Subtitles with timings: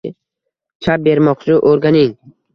[0.87, 2.19] Chap bermoqni o`rganing